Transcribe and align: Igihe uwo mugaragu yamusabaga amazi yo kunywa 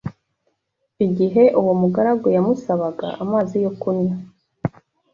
Igihe 1.05 1.43
uwo 1.59 1.73
mugaragu 1.81 2.27
yamusabaga 2.35 3.07
amazi 3.23 3.55
yo 3.63 3.71
kunywa 3.81 4.15